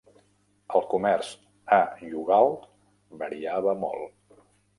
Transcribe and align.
El 0.77 0.87
comerç 0.93 1.29
a 1.77 1.79
Youghal 2.15 2.49
variava 3.21 3.77
molt. 3.85 4.43